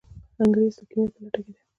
[0.41, 1.61] انګریز د کیمیا په لټه کې دی.